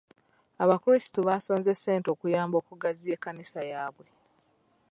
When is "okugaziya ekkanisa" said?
2.61-3.59